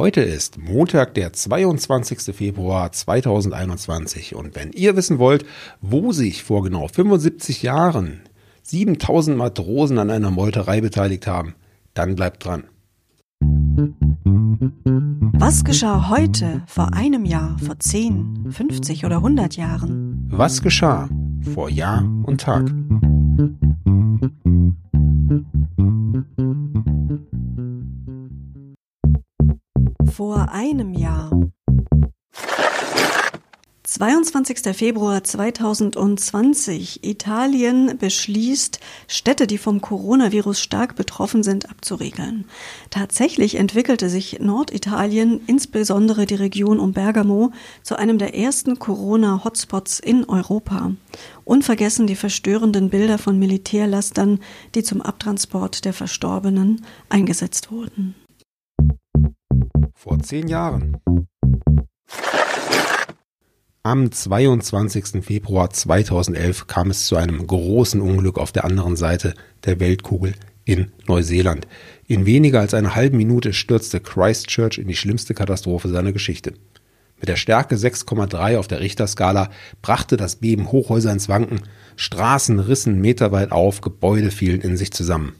[0.00, 2.34] Heute ist Montag, der 22.
[2.34, 5.44] Februar 2021 und wenn ihr wissen wollt,
[5.82, 8.22] wo sich vor genau 75 Jahren
[8.62, 11.54] 7000 Matrosen an einer Meuterei beteiligt haben,
[11.92, 12.64] dann bleibt dran.
[15.38, 20.24] Was geschah heute, vor einem Jahr, vor 10, 50 oder 100 Jahren?
[20.30, 21.10] Was geschah
[21.52, 22.72] vor Jahr und Tag?
[30.50, 31.30] Einem Jahr.
[33.90, 34.76] 22.
[34.76, 37.02] Februar 2020.
[37.02, 38.78] Italien beschließt,
[39.08, 42.44] Städte, die vom Coronavirus stark betroffen sind, abzuriegeln.
[42.90, 47.50] Tatsächlich entwickelte sich Norditalien, insbesondere die Region um Bergamo,
[47.82, 50.92] zu einem der ersten Corona-Hotspots in Europa.
[51.44, 54.38] Unvergessen die verstörenden Bilder von Militärlastern,
[54.76, 58.14] die zum Abtransport der Verstorbenen eingesetzt wurden.
[60.02, 60.96] Vor zehn Jahren.
[63.82, 65.22] Am 22.
[65.22, 69.34] Februar 2011 kam es zu einem großen Unglück auf der anderen Seite
[69.66, 70.32] der Weltkugel
[70.64, 71.68] in Neuseeland.
[72.06, 76.54] In weniger als einer halben Minute stürzte Christchurch in die schlimmste Katastrophe seiner Geschichte.
[77.18, 79.50] Mit der Stärke 6,3 auf der Richterskala
[79.82, 81.60] brachte das Beben Hochhäuser ins Wanken,
[81.96, 85.34] Straßen rissen meterweit auf, Gebäude fielen in sich zusammen.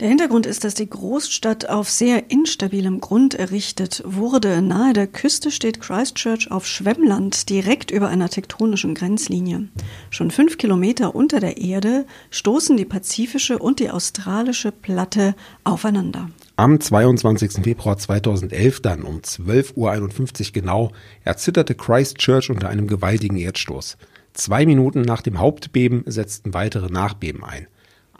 [0.00, 4.62] Der Hintergrund ist, dass die Großstadt auf sehr instabilem Grund errichtet wurde.
[4.62, 9.68] Nahe der Küste steht Christchurch auf Schwemmland, direkt über einer tektonischen Grenzlinie.
[10.08, 15.34] Schon fünf Kilometer unter der Erde stoßen die pazifische und die australische Platte
[15.64, 16.30] aufeinander.
[16.56, 17.62] Am 22.
[17.62, 20.92] Februar 2011 dann um 12.51 Uhr genau
[21.24, 23.98] erzitterte Christchurch unter einem gewaltigen Erdstoß.
[24.32, 27.66] Zwei Minuten nach dem Hauptbeben setzten weitere Nachbeben ein.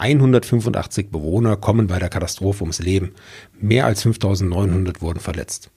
[0.00, 3.12] 185 Bewohner kommen bei der Katastrophe ums Leben.
[3.58, 5.70] Mehr als 5900 wurden verletzt.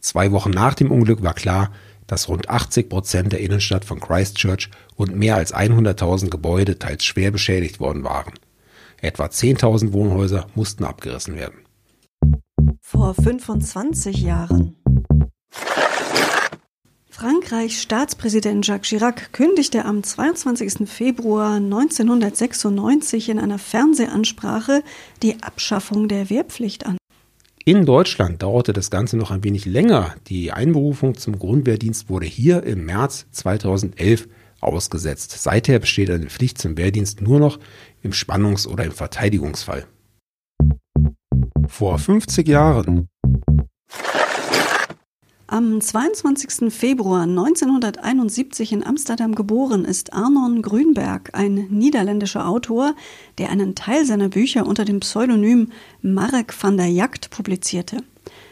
[0.00, 1.72] Zwei Wochen nach dem Unglück war klar,
[2.06, 7.32] dass rund 80 Prozent der Innenstadt von Christchurch und mehr als 100.000 Gebäude teils schwer
[7.32, 8.34] beschädigt worden waren.
[9.00, 11.58] Etwa 10.000 Wohnhäuser mussten abgerissen werden.
[12.80, 14.75] Vor 25 Jahren.
[17.26, 20.88] Frankreichs Staatspräsident Jacques Chirac kündigte am 22.
[20.88, 24.84] Februar 1996 in einer Fernsehansprache
[25.24, 26.98] die Abschaffung der Wehrpflicht an.
[27.64, 30.14] In Deutschland dauerte das Ganze noch ein wenig länger.
[30.28, 34.28] Die Einberufung zum Grundwehrdienst wurde hier im März 2011
[34.60, 35.32] ausgesetzt.
[35.42, 37.58] Seither besteht eine Pflicht zum Wehrdienst nur noch
[38.02, 39.84] im Spannungs- oder im Verteidigungsfall.
[41.66, 43.08] Vor 50 Jahren
[45.56, 46.70] am 22.
[46.70, 52.94] Februar 1971 in Amsterdam geboren ist Arnon Grünberg, ein niederländischer Autor,
[53.38, 55.72] der einen Teil seiner Bücher unter dem Pseudonym
[56.02, 58.02] Marek van der Jagd publizierte.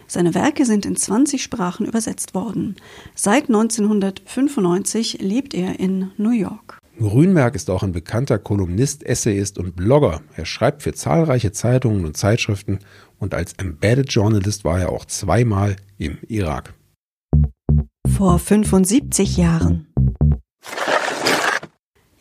[0.07, 2.77] Seine Werke sind in 20 Sprachen übersetzt worden.
[3.15, 6.79] Seit 1995 lebt er in New York.
[6.99, 10.23] Grünberg ist auch ein bekannter Kolumnist, Essayist und Blogger.
[10.37, 12.79] Er schreibt für zahlreiche Zeitungen und Zeitschriften
[13.19, 16.73] und als Embedded Journalist war er auch zweimal im Irak
[18.17, 19.89] vor 75 Jahren.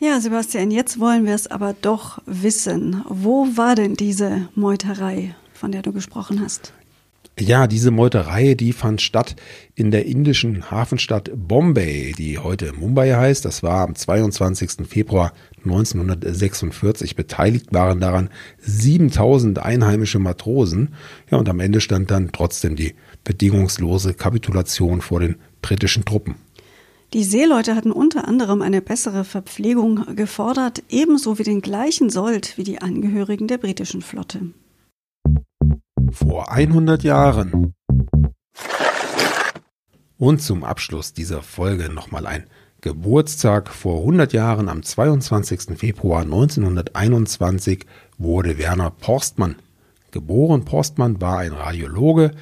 [0.00, 3.04] Ja, Sebastian, jetzt wollen wir es aber doch wissen.
[3.08, 6.72] Wo war denn diese Meuterei, von der du gesprochen hast?
[7.38, 9.34] Ja, diese Meuterei, die fand statt
[9.74, 13.44] in der indischen Hafenstadt Bombay, die heute Mumbai heißt.
[13.44, 14.86] Das war am 22.
[14.88, 15.32] Februar
[15.64, 17.16] 1946.
[17.16, 18.30] Beteiligt waren daran
[18.60, 20.94] 7000 einheimische Matrosen.
[21.28, 22.94] Ja, und am Ende stand dann trotzdem die
[23.24, 26.34] bedingungslose Kapitulation vor den britischen Truppen.
[27.14, 32.64] Die Seeleute hatten unter anderem eine bessere Verpflegung gefordert, ebenso wie den gleichen Sold wie
[32.64, 34.50] die Angehörigen der britischen Flotte.
[36.10, 37.72] Vor 100 Jahren.
[40.18, 42.44] Und zum Abschluss dieser Folge nochmal ein
[42.82, 43.70] Geburtstag.
[43.70, 45.78] Vor 100 Jahren, am 22.
[45.78, 47.86] Februar 1921,
[48.18, 49.56] wurde Werner Porstmann
[50.10, 50.66] geboren.
[50.66, 52.32] Porstmann war ein Radiologe,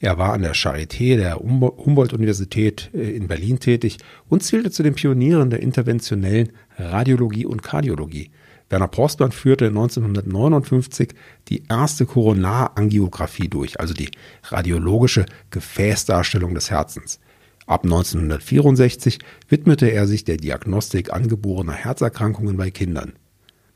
[0.00, 3.98] er war an der Charité der Humboldt-Universität äh, in Berlin tätig
[4.28, 8.30] und zählte zu den Pionieren der interventionellen Radiologie und Kardiologie.
[8.70, 11.14] Werner Postmann führte 1959
[11.48, 14.10] die erste Koronarangiographie durch, also die
[14.44, 17.18] radiologische Gefäßdarstellung des Herzens.
[17.66, 19.18] Ab 1964
[19.48, 23.14] widmete er sich der Diagnostik angeborener Herzerkrankungen bei Kindern.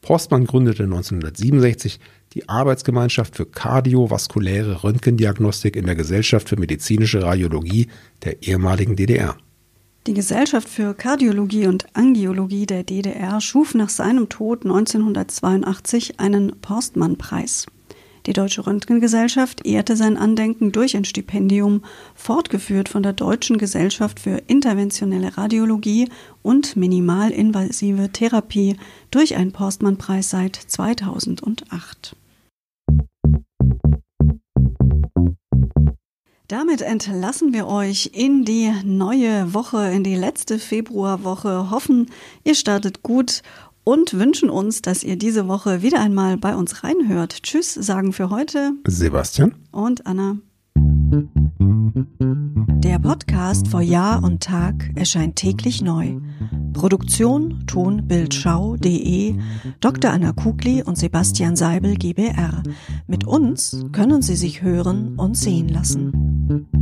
[0.03, 2.01] Postmann gründete 1967
[2.35, 7.89] die Arbeitsgemeinschaft für kardiovaskuläre Röntgendiagnostik in der Gesellschaft für medizinische Radiologie
[8.25, 9.37] der ehemaligen DDR.
[10.09, 17.67] Die Gesellschaft für Kardiologie und Angiologie der DDR schuf nach seinem Tod 1982 einen Postmann-Preis.
[18.27, 21.83] Die Deutsche Röntgengesellschaft ehrte sein Andenken durch ein Stipendium,
[22.15, 26.09] fortgeführt von der Deutschen Gesellschaft für interventionelle Radiologie
[26.43, 28.77] und minimalinvasive Therapie
[29.11, 32.17] durch einen Postmann-Preis seit 2008.
[36.53, 41.71] Damit entlassen wir euch in die neue Woche, in die letzte Februarwoche.
[41.71, 42.11] Hoffen,
[42.45, 43.41] ihr startet gut
[43.85, 47.43] und wünschen uns, dass ihr diese Woche wieder einmal bei uns reinhört.
[47.43, 50.37] Tschüss, sagen für heute Sebastian und Anna.
[52.85, 56.19] Der Podcast vor Jahr und Tag erscheint täglich neu.
[56.75, 59.37] Produktion tonbildschau.de
[59.81, 60.11] Dr.
[60.11, 62.63] Anna Kugli und Sebastian Seibel GBR.
[63.07, 66.32] Mit uns können Sie sich hören und sehen lassen.
[66.53, 66.82] thank you